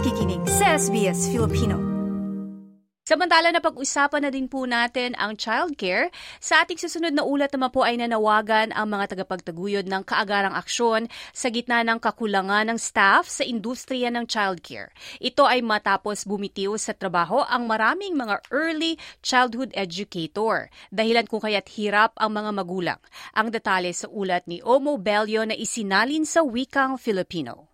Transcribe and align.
nakikinig 0.00 0.40
sa 0.48 0.80
SBS 0.80 1.28
Filipino. 1.28 1.76
Samantala 3.04 3.52
na 3.52 3.60
pag-usapan 3.60 4.24
na 4.24 4.32
din 4.32 4.48
po 4.48 4.64
natin 4.64 5.12
ang 5.20 5.36
childcare, 5.36 6.08
sa 6.40 6.64
ating 6.64 6.80
susunod 6.80 7.12
na 7.12 7.20
ulat 7.20 7.52
naman 7.52 7.68
po 7.68 7.84
ay 7.84 8.00
nanawagan 8.00 8.72
ang 8.72 8.96
mga 8.96 9.12
tagapagtaguyod 9.12 9.84
ng 9.84 10.00
kaagarang 10.08 10.56
aksyon 10.56 11.04
sa 11.36 11.52
gitna 11.52 11.84
ng 11.84 12.00
kakulangan 12.00 12.72
ng 12.72 12.80
staff 12.80 13.28
sa 13.28 13.44
industriya 13.44 14.08
ng 14.08 14.24
childcare. 14.24 14.88
Ito 15.20 15.44
ay 15.44 15.60
matapos 15.60 16.24
bumitiw 16.24 16.80
sa 16.80 16.96
trabaho 16.96 17.44
ang 17.44 17.68
maraming 17.68 18.16
mga 18.16 18.40
early 18.48 18.96
childhood 19.20 19.68
educator, 19.76 20.72
dahilan 20.88 21.28
kung 21.28 21.44
kaya't 21.44 21.68
hirap 21.76 22.16
ang 22.16 22.40
mga 22.40 22.56
magulang. 22.56 23.00
Ang 23.36 23.52
detalye 23.52 23.92
sa 23.92 24.08
ulat 24.08 24.48
ni 24.48 24.64
Omo 24.64 24.96
Bello 24.96 25.44
na 25.44 25.52
isinalin 25.52 26.24
sa 26.24 26.40
wikang 26.40 26.96
Filipino. 26.96 27.69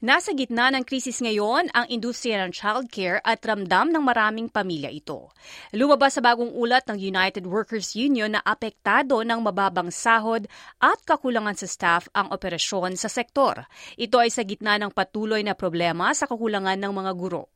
Nasa 0.00 0.32
gitna 0.32 0.72
ng 0.72 0.80
krisis 0.80 1.20
ngayon 1.20 1.68
ang 1.76 1.84
industriya 1.92 2.40
ng 2.40 2.56
childcare 2.56 3.20
at 3.20 3.44
ramdam 3.44 3.92
ng 3.92 4.00
maraming 4.00 4.48
pamilya 4.48 4.88
ito. 4.88 5.28
Lumabas 5.76 6.16
sa 6.16 6.24
bagong 6.24 6.56
ulat 6.56 6.88
ng 6.88 6.96
United 6.96 7.44
Workers 7.44 7.92
Union 7.92 8.32
na 8.32 8.40
apektado 8.40 9.20
ng 9.20 9.44
mababang 9.44 9.92
sahod 9.92 10.48
at 10.80 10.96
kakulangan 11.04 11.52
sa 11.52 11.68
staff 11.68 12.08
ang 12.16 12.32
operasyon 12.32 12.96
sa 12.96 13.12
sektor. 13.12 13.68
Ito 14.00 14.24
ay 14.24 14.32
sa 14.32 14.40
gitna 14.40 14.80
ng 14.80 14.88
patuloy 14.88 15.44
na 15.44 15.52
problema 15.52 16.16
sa 16.16 16.24
kakulangan 16.24 16.80
ng 16.80 16.92
mga 16.96 17.12
guro. 17.20 17.52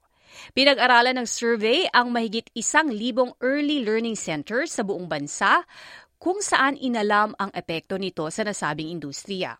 Pinag-aralan 0.52 1.24
ng 1.24 1.28
survey 1.30 1.88
ang 1.96 2.12
mahigit 2.12 2.52
isang 2.52 2.92
libong 2.92 3.32
early 3.40 3.80
learning 3.80 4.20
centers 4.20 4.76
sa 4.76 4.84
buong 4.84 5.08
bansa 5.08 5.64
kung 6.20 6.44
saan 6.44 6.76
inalam 6.76 7.32
ang 7.40 7.48
epekto 7.56 7.96
nito 7.96 8.28
sa 8.28 8.44
nasabing 8.44 8.92
industriya. 8.92 9.56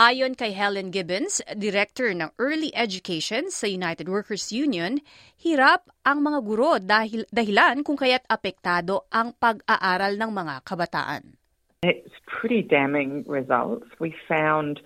Ayon 0.00 0.34
kay 0.34 0.52
Helen 0.56 0.90
Gibbons, 0.90 1.44
Director 1.54 2.12
ng 2.12 2.32
Early 2.40 2.72
Education 2.72 3.52
sa 3.52 3.68
United 3.68 4.08
Workers 4.08 4.50
Union, 4.50 5.00
hirap 5.36 5.88
ang 6.02 6.24
mga 6.24 6.38
guro 6.42 6.78
dahil 6.80 7.28
dahilan 7.30 7.84
kung 7.84 7.96
kaya't 7.96 8.26
apektado 8.26 9.06
ang 9.12 9.36
pag-aaral 9.36 10.16
ng 10.16 10.30
mga 10.32 10.54
kabataan. 10.64 11.36
It's 11.82 12.14
pretty 12.26 12.62
damning 12.62 13.26
results. 13.26 13.90
We 13.98 14.14
found 14.30 14.78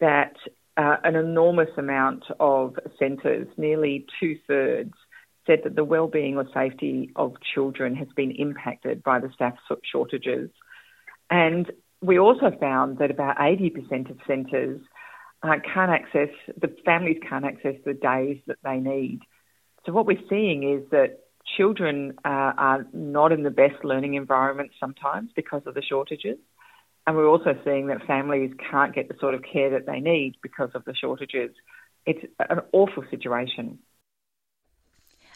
that 0.00 0.34
uh, 0.78 0.96
an 1.04 1.16
enormous 1.16 1.70
amount 1.76 2.24
of 2.40 2.78
centres, 2.98 3.48
nearly 3.56 4.06
two 4.18 4.38
thirds, 4.46 4.94
said 5.46 5.60
that 5.64 5.76
the 5.76 5.84
well-being 5.84 6.36
or 6.36 6.46
safety 6.52 7.10
of 7.16 7.34
children 7.40 7.96
has 7.96 8.08
been 8.14 8.30
impacted 8.30 9.02
by 9.02 9.18
the 9.18 9.32
staff 9.34 9.56
shortages. 9.82 10.50
And 11.30 11.72
we 12.00 12.18
also 12.18 12.50
found 12.60 12.98
that 12.98 13.10
about 13.10 13.38
80% 13.38 14.10
of 14.10 14.18
centres 14.26 14.80
uh, 15.42 15.56
can't 15.72 15.90
access, 15.90 16.30
the 16.60 16.74
families 16.84 17.18
can't 17.28 17.44
access 17.44 17.74
the 17.84 17.94
days 17.94 18.38
that 18.46 18.58
they 18.64 18.76
need. 18.76 19.20
So 19.86 19.92
what 19.92 20.06
we're 20.06 20.22
seeing 20.28 20.62
is 20.68 20.88
that 20.90 21.20
children 21.56 22.14
uh, 22.24 22.52
are 22.56 22.86
not 22.92 23.32
in 23.32 23.42
the 23.42 23.50
best 23.50 23.84
learning 23.84 24.14
environment 24.14 24.70
sometimes 24.78 25.30
because 25.34 25.62
of 25.66 25.74
the 25.74 25.82
shortages. 25.82 26.38
And 27.06 27.16
we're 27.16 27.28
also 27.28 27.54
seeing 27.64 27.86
that 27.86 28.06
families 28.06 28.52
can't 28.70 28.94
get 28.94 29.08
the 29.08 29.14
sort 29.18 29.34
of 29.34 29.42
care 29.42 29.70
that 29.70 29.86
they 29.86 30.00
need 30.00 30.34
because 30.42 30.70
of 30.74 30.84
the 30.84 30.94
shortages. 30.94 31.50
It's 32.04 32.24
an 32.50 32.60
awful 32.72 33.04
situation. 33.10 33.78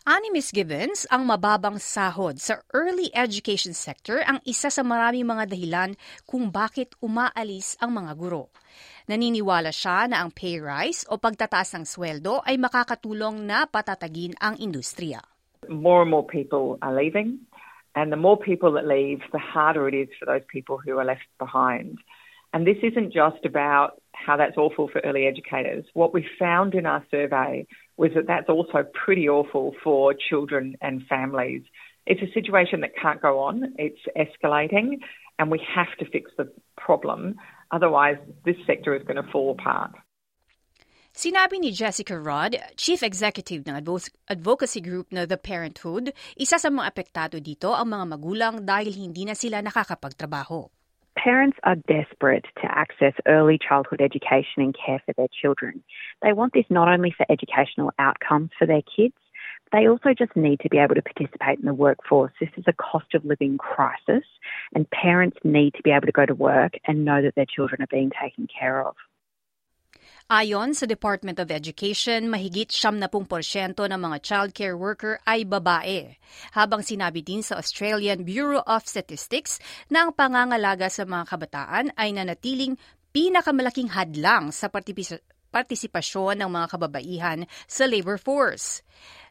Ani 0.02 0.34
Ms. 0.34 0.50
Gibbons, 0.50 1.06
ang 1.14 1.22
mababang 1.22 1.78
sahod 1.78 2.34
sa 2.34 2.58
early 2.74 3.06
education 3.14 3.70
sector 3.70 4.18
ang 4.26 4.42
isa 4.42 4.66
sa 4.66 4.82
maraming 4.82 5.22
mga 5.22 5.54
dahilan 5.54 5.94
kung 6.26 6.50
bakit 6.50 6.98
umaalis 6.98 7.78
ang 7.78 7.94
mga 7.94 8.10
guro. 8.18 8.50
Naniniwala 9.06 9.70
siya 9.70 10.10
na 10.10 10.26
ang 10.26 10.34
pay 10.34 10.58
rise 10.58 11.06
o 11.06 11.22
pagtataas 11.22 11.78
ng 11.78 11.86
sweldo 11.86 12.42
ay 12.42 12.58
makakatulong 12.58 13.46
na 13.46 13.70
patatagin 13.70 14.34
ang 14.42 14.58
industriya. 14.58 15.22
More 15.70 16.02
and 16.02 16.10
more 16.10 16.26
people 16.26 16.82
are 16.82 16.90
leaving 16.90 17.46
and 17.94 18.10
the 18.10 18.18
more 18.18 18.34
people 18.34 18.74
that 18.74 18.90
leave, 18.90 19.22
the 19.30 19.38
harder 19.38 19.86
it 19.86 19.94
is 19.94 20.10
for 20.18 20.26
those 20.26 20.42
people 20.50 20.82
who 20.82 20.98
are 20.98 21.06
left 21.06 21.30
behind. 21.38 22.02
And 22.52 22.66
this 22.66 22.76
isn't 22.82 23.12
just 23.12 23.44
about 23.44 24.00
how 24.12 24.36
that's 24.36 24.56
awful 24.56 24.88
for 24.88 25.00
early 25.00 25.26
educators. 25.26 25.84
What 25.94 26.12
we 26.12 26.26
found 26.38 26.74
in 26.74 26.84
our 26.84 27.04
survey 27.10 27.66
was 27.96 28.12
that 28.14 28.26
that's 28.26 28.48
also 28.48 28.84
pretty 28.92 29.28
awful 29.28 29.74
for 29.82 30.14
children 30.14 30.76
and 30.80 31.02
families. 31.08 31.62
It's 32.06 32.20
a 32.20 32.32
situation 32.32 32.80
that 32.80 32.96
can't 33.00 33.22
go 33.22 33.38
on. 33.38 33.74
It's 33.78 34.00
escalating, 34.16 35.00
and 35.38 35.50
we 35.50 35.60
have 35.74 35.96
to 35.98 36.04
fix 36.10 36.30
the 36.36 36.50
problem. 36.76 37.36
Otherwise, 37.70 38.18
this 38.44 38.56
sector 38.66 38.94
is 38.94 39.02
going 39.06 39.22
to 39.22 39.30
fall 39.30 39.52
apart. 39.52 39.92
Sinabi 41.12 41.60
ni 41.60 41.76
Jessica 41.76 42.16
Rudd, 42.16 42.56
Chief 42.76 43.04
Executive 43.04 43.68
ng 43.68 43.76
advocacy 44.32 44.80
group 44.80 45.12
na 45.12 45.28
The 45.28 45.36
Parenthood, 45.36 46.16
isa 46.40 46.56
sa 46.56 46.72
mga 46.72 46.88
apektado 46.88 47.36
dito 47.36 47.76
ang 47.76 47.92
mga 47.92 48.04
magulang 48.16 48.54
dahil 48.64 48.96
hindi 48.96 49.28
na 49.28 49.36
sila 49.36 49.60
nakakapagtrabaho. 49.60 50.81
Parents 51.16 51.58
are 51.62 51.76
desperate 51.76 52.46
to 52.62 52.66
access 52.66 53.12
early 53.26 53.58
childhood 53.58 54.00
education 54.00 54.62
and 54.62 54.74
care 54.74 55.02
for 55.04 55.12
their 55.16 55.28
children. 55.40 55.82
They 56.22 56.32
want 56.32 56.52
this 56.54 56.64
not 56.70 56.88
only 56.88 57.14
for 57.16 57.26
educational 57.30 57.92
outcomes 57.98 58.50
for 58.58 58.66
their 58.66 58.82
kids, 58.82 59.14
they 59.72 59.88
also 59.88 60.14
just 60.16 60.36
need 60.36 60.60
to 60.60 60.68
be 60.68 60.78
able 60.78 60.94
to 60.94 61.02
participate 61.02 61.58
in 61.58 61.64
the 61.64 61.74
workforce. 61.74 62.32
This 62.40 62.50
is 62.56 62.64
a 62.66 62.72
cost 62.72 63.14
of 63.14 63.24
living 63.24 63.56
crisis, 63.58 64.24
and 64.74 64.90
parents 64.90 65.38
need 65.44 65.74
to 65.74 65.82
be 65.82 65.90
able 65.90 66.06
to 66.06 66.12
go 66.12 66.26
to 66.26 66.34
work 66.34 66.74
and 66.86 67.04
know 67.04 67.22
that 67.22 67.34
their 67.34 67.46
children 67.46 67.82
are 67.82 67.88
being 67.90 68.10
taken 68.20 68.46
care 68.46 68.86
of. 68.86 68.94
Ayon 70.30 70.70
sa 70.70 70.86
Department 70.86 71.42
of 71.42 71.50
Education, 71.50 72.30
mahigit 72.30 72.70
70% 72.70 73.10
ng 73.74 73.98
mga 73.98 74.18
childcare 74.22 74.78
worker 74.78 75.18
ay 75.26 75.42
babae. 75.42 76.14
Habang 76.54 76.86
sinabi 76.86 77.26
din 77.26 77.42
sa 77.42 77.58
Australian 77.58 78.22
Bureau 78.22 78.62
of 78.62 78.86
Statistics 78.86 79.58
na 79.90 80.06
ang 80.06 80.14
pangangalaga 80.14 80.86
sa 80.86 81.02
mga 81.02 81.26
kabataan 81.26 81.86
ay 81.98 82.14
nanatiling 82.14 82.78
pinakamalaking 83.10 83.90
hadlang 83.90 84.54
sa 84.54 84.70
partisipasyon 85.52 86.40
ng 86.40 86.50
mga 86.50 86.66
kababaihan 86.72 87.44
sa 87.68 87.84
labor 87.84 88.16
force. 88.16 88.80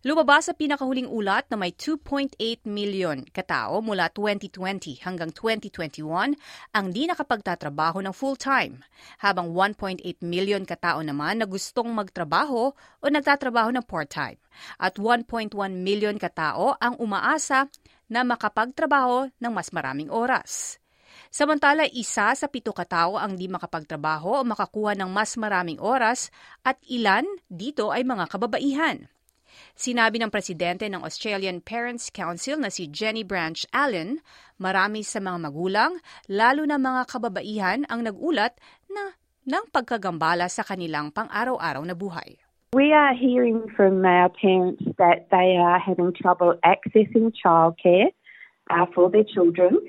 Lumabas 0.01 0.49
sa 0.49 0.57
pinakahuling 0.57 1.05
ulat 1.05 1.45
na 1.53 1.61
may 1.61 1.69
2.8 1.77 2.33
milyon 2.65 3.29
katao 3.29 3.85
mula 3.85 4.09
2020 4.09 4.97
hanggang 5.05 5.29
2021 5.29 6.33
ang 6.73 6.85
di 6.89 7.05
nakapagtatrabaho 7.05 8.01
ng 8.01 8.09
full-time, 8.09 8.81
habang 9.21 9.53
1.8 9.53 10.01
milyon 10.25 10.65
katao 10.65 11.05
naman 11.05 11.37
na 11.37 11.45
gustong 11.45 11.93
magtrabaho 11.93 12.73
o 12.73 13.05
nagtatrabaho 13.05 13.69
ng 13.77 13.85
part-time, 13.85 14.41
at 14.81 14.97
1.1 14.97 15.53
milyon 15.77 16.17
katao 16.17 16.73
ang 16.81 16.97
umaasa 16.97 17.69
na 18.09 18.25
makapagtrabaho 18.25 19.29
ng 19.37 19.51
mas 19.53 19.69
maraming 19.69 20.09
oras. 20.09 20.80
Samantala, 21.31 21.87
isa 21.87 22.35
sa 22.35 22.47
pito 22.51 22.75
katao 22.75 23.15
ang 23.15 23.39
di 23.39 23.47
makapagtrabaho 23.47 24.43
o 24.43 24.43
makakuha 24.43 24.99
ng 24.99 25.07
mas 25.07 25.39
maraming 25.39 25.79
oras 25.79 26.27
at 26.59 26.75
ilan 26.91 27.23
dito 27.47 27.87
ay 27.87 28.03
mga 28.03 28.27
kababaihan. 28.27 29.07
Sinabi 29.71 30.19
ng 30.19 30.27
presidente 30.27 30.91
ng 30.91 30.99
Australian 30.99 31.63
Parents 31.63 32.11
Council 32.11 32.59
na 32.59 32.67
si 32.67 32.91
Jenny 32.91 33.23
Branch 33.23 33.55
Allen, 33.71 34.19
marami 34.59 35.07
sa 35.07 35.23
mga 35.23 35.39
magulang, 35.47 36.03
lalo 36.27 36.67
na 36.67 36.75
mga 36.75 37.07
kababaihan 37.07 37.87
ang 37.87 38.03
nagulat 38.03 38.51
na 38.91 39.15
ng 39.47 39.71
pagkagambala 39.71 40.51
sa 40.51 40.67
kanilang 40.67 41.15
pang-araw-araw 41.15 41.79
na 41.87 41.95
buhay. 41.95 42.43
We 42.75 42.91
are 42.91 43.15
hearing 43.15 43.71
from 43.71 44.03
our 44.03 44.27
parents 44.35 44.83
that 44.99 45.31
they 45.31 45.55
are 45.55 45.79
having 45.79 46.11
trouble 46.11 46.59
accessing 46.67 47.31
childcare 47.31 48.11
uh, 48.67 48.83
for 48.91 49.07
their 49.07 49.23
children 49.23 49.79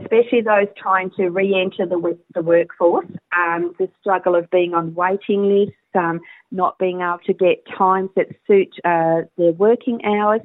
especially 0.00 0.40
those 0.40 0.68
trying 0.76 1.10
to 1.12 1.28
re-enter 1.28 1.86
the, 1.86 2.18
the 2.34 2.42
workforce, 2.42 3.06
um, 3.36 3.74
the 3.78 3.88
struggle 4.00 4.34
of 4.34 4.50
being 4.50 4.74
on 4.74 4.94
waiting 4.94 5.48
lists, 5.48 5.76
um, 5.94 6.20
not 6.50 6.78
being 6.78 7.00
able 7.00 7.18
to 7.26 7.32
get 7.32 7.64
times 7.76 8.10
that 8.16 8.28
suit 8.46 8.74
uh, 8.84 9.22
their 9.36 9.52
working 9.52 10.04
hours 10.04 10.40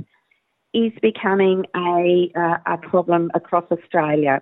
is 0.74 0.92
becoming 1.02 1.66
a, 1.76 2.32
uh, 2.36 2.58
a 2.66 2.78
problem 2.78 3.32
across 3.34 3.66
Australia. 3.72 4.42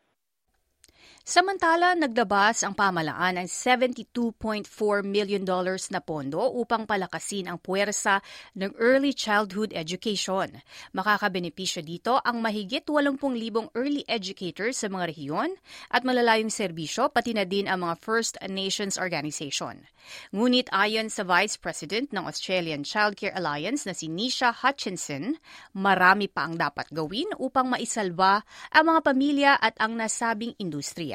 Samantala, 1.25 1.98
nagdabas 1.98 2.62
ang 2.62 2.77
pamalaan 2.77 3.42
ng 3.42 3.50
$72.4 3.50 4.69
million 5.01 5.42
na 5.89 5.98
pondo 5.98 6.54
upang 6.54 6.86
palakasin 6.86 7.50
ang 7.50 7.57
puwersa 7.57 8.22
ng 8.54 8.69
early 8.77 9.10
childhood 9.10 9.74
education. 9.74 10.62
Makakabenepisyo 10.94 11.81
dito 11.81 12.22
ang 12.22 12.45
mahigit 12.45 12.86
80,000 12.86 13.74
early 13.74 14.06
educators 14.06 14.77
sa 14.77 14.86
mga 14.86 15.18
rehiyon 15.18 15.57
at 15.89 16.06
malalayong 16.06 16.54
serbisyo 16.54 17.10
pati 17.10 17.33
na 17.33 17.42
din 17.42 17.66
ang 17.66 17.81
mga 17.81 18.06
First 18.06 18.38
Nations 18.45 18.94
Organization. 19.01 19.81
Ngunit 20.30 20.69
ayon 20.69 21.10
sa 21.10 21.25
Vice 21.25 21.57
President 21.57 22.13
ng 22.13 22.30
Australian 22.30 22.86
Childcare 22.86 23.33
Alliance 23.33 23.89
na 23.89 23.98
si 23.98 24.06
Nisha 24.13 24.54
Hutchinson, 24.54 25.42
marami 25.74 26.30
pa 26.30 26.45
ang 26.45 26.54
dapat 26.54 26.94
gawin 26.94 27.33
upang 27.42 27.66
maisalba 27.66 28.45
ang 28.69 28.94
mga 28.94 29.01
pamilya 29.01 29.51
at 29.57 29.74
ang 29.81 29.98
nasabing 29.98 30.54
industriya. 30.62 31.14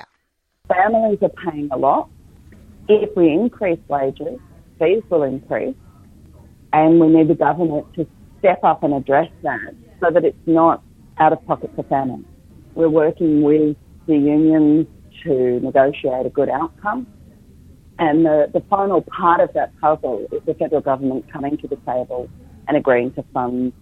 Families 0.75 1.19
are 1.23 1.51
paying 1.51 1.69
a 1.73 1.77
lot 1.77 2.09
if 2.89 3.17
we 3.17 3.31
increase 3.31 3.79
wages, 3.89 4.39
fees 4.79 5.03
will 5.11 5.23
increase, 5.23 5.77
and 6.73 7.01
we 7.01 7.09
need 7.09 7.29
the 7.29 7.35
government 7.35 7.87
to 7.95 8.07
step 8.39 8.63
up 8.65 8.83
and 8.83 8.95
address 8.95 9.31
that 9.43 9.75
so 10.01 10.11
that 10.11 10.25
it's 10.25 10.47
not 10.47 10.83
out 11.19 11.33
of 11.33 11.45
pocket 11.47 11.71
for 11.77 11.85
families. 11.85 12.25
We're 12.75 12.89
working 12.89 13.43
with 13.43 13.77
the 14.07 14.15
unions 14.15 14.87
to 15.25 15.61
negotiate 15.61 16.27
a 16.27 16.31
good 16.31 16.49
outcome. 16.49 17.07
And 17.99 18.25
the, 18.25 18.51
the 18.53 18.61
final 18.71 19.03
part 19.03 19.41
of 19.41 19.53
that 19.53 19.79
puzzle 19.81 20.27
is 20.33 20.41
the 20.47 20.55
federal 20.55 20.81
government 20.81 21.31
coming 21.31 21.59
to 21.59 21.69
the 21.69 21.77
table 21.77 22.31
and 22.67 22.77
agreeing 22.77 23.13
to 23.15 23.25
fund 23.35 23.73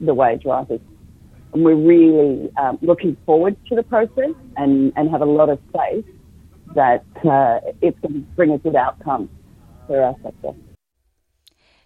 the 0.00 0.12
wage 0.12 0.44
rises. 0.44 0.80
And 1.54 1.64
we're 1.64 1.74
really 1.74 2.50
um, 2.56 2.78
looking 2.82 3.16
forward 3.24 3.56
to 3.68 3.74
the 3.74 3.82
process 3.82 4.34
and, 4.56 4.92
and 4.96 5.10
have 5.10 5.22
a 5.22 5.26
lot 5.26 5.48
of 5.48 5.58
faith 5.72 6.04
that 6.74 7.04
uh, 7.24 7.60
it's 7.80 7.98
going 8.00 8.14
to 8.14 8.20
bring 8.36 8.52
a 8.52 8.58
good 8.58 8.76
outcome 8.76 9.30
for 9.86 10.02
our 10.02 10.14
sector. 10.22 10.52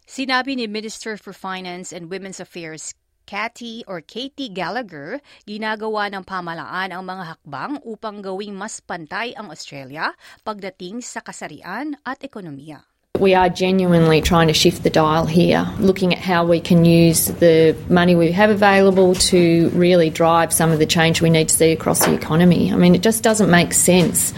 Sinabi 0.08 0.56
ni 0.56 0.66
Minister 0.66 1.20
for 1.20 1.36
Finance 1.36 1.92
and 1.92 2.08
Women's 2.08 2.40
Affairs 2.40 2.96
Cathy 3.28 3.84
or 3.84 4.00
Katie 4.00 4.48
Gallagher, 4.48 5.20
ginagawa 5.44 6.08
ng 6.08 6.24
pamalaan 6.24 6.96
ang 6.96 7.04
mga 7.04 7.36
hakbang 7.36 7.72
upang 7.84 8.24
gawing 8.24 8.56
mas 8.56 8.80
pantay 8.80 9.36
ang 9.36 9.52
Australia 9.52 10.16
pagdating 10.48 11.04
sa 11.04 11.20
kasarian 11.20 12.00
at 12.08 12.24
ekonomiya. 12.24 12.88
We 13.20 13.34
are 13.34 13.50
genuinely 13.50 14.22
trying 14.22 14.48
to 14.48 14.54
shift 14.54 14.86
the 14.86 14.94
dial 14.94 15.26
here, 15.26 15.66
looking 15.76 16.14
at 16.14 16.22
how 16.22 16.46
we 16.46 16.62
can 16.62 16.86
use 16.86 17.26
the 17.42 17.76
money 17.90 18.14
we 18.14 18.30
have 18.32 18.48
available 18.48 19.12
to 19.28 19.68
really 19.74 20.08
drive 20.08 20.54
some 20.54 20.70
of 20.72 20.78
the 20.78 20.86
change 20.86 21.20
we 21.20 21.28
need 21.28 21.50
to 21.50 21.54
see 21.54 21.74
across 21.74 22.06
the 22.06 22.14
economy. 22.14 22.72
I 22.72 22.78
mean, 22.78 22.94
it 22.94 23.02
just 23.02 23.26
doesn't 23.26 23.50
make 23.50 23.74
sense 23.74 24.32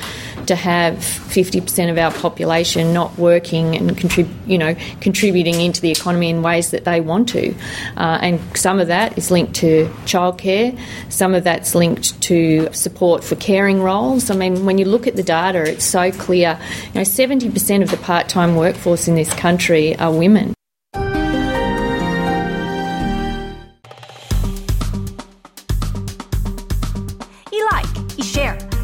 to 0.50 0.56
have 0.56 0.94
50% 0.94 1.92
of 1.92 1.96
our 1.96 2.10
population 2.10 2.92
not 2.92 3.16
working 3.16 3.76
and 3.76 3.96
contrib- 3.96 4.34
you 4.48 4.58
know 4.58 4.74
contributing 5.00 5.60
into 5.60 5.80
the 5.80 5.92
economy 5.92 6.28
in 6.28 6.42
ways 6.42 6.72
that 6.72 6.84
they 6.84 7.00
want 7.00 7.28
to. 7.28 7.54
Uh, 7.96 8.18
and 8.20 8.40
some 8.56 8.80
of 8.80 8.88
that 8.88 9.16
is 9.16 9.30
linked 9.30 9.54
to 9.54 9.86
childcare, 10.06 10.76
some 11.08 11.34
of 11.34 11.44
that's 11.44 11.76
linked 11.76 12.20
to 12.22 12.68
support 12.72 13.22
for 13.22 13.36
caring 13.36 13.80
roles. 13.80 14.28
I 14.28 14.34
mean, 14.34 14.66
when 14.66 14.76
you 14.76 14.86
look 14.86 15.06
at 15.06 15.14
the 15.14 15.22
data, 15.22 15.62
it's 15.70 15.84
so 15.84 16.10
clear. 16.10 16.58
You 16.86 16.94
know, 16.94 17.00
70% 17.02 17.82
of 17.82 17.92
the 17.92 17.96
part-time 17.98 18.56
workforce 18.56 19.06
in 19.06 19.14
this 19.14 19.32
country 19.34 19.96
are 19.98 20.12
women. 20.12 20.54